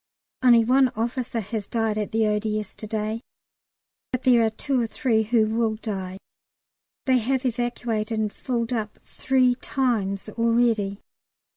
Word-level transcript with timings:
Only 0.41 0.65
one 0.65 0.87
officer 0.95 1.41
has 1.41 1.67
died 1.67 1.95
at 1.95 2.11
the 2.11 2.25
O.D.S. 2.25 2.73
to 2.73 2.87
day, 2.87 3.21
but 4.11 4.23
there 4.23 4.43
are 4.43 4.49
two 4.49 4.81
or 4.81 4.87
three 4.87 5.21
who 5.21 5.45
will 5.45 5.75
die. 5.75 6.17
They 7.05 7.19
have 7.19 7.45
evacuated, 7.45 8.17
and 8.17 8.33
filled 8.33 8.73
up 8.73 8.97
three 9.05 9.53
times 9.53 10.27
already. 10.27 11.01